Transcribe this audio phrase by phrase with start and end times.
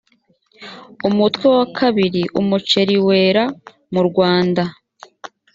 [1.07, 3.43] umutwe wa kabiri umuceri wera
[3.93, 4.63] mu rwanda